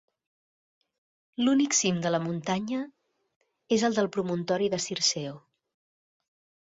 [1.43, 2.81] L'únic cim de la muntanya
[3.77, 5.37] és el del promontori de Circeo.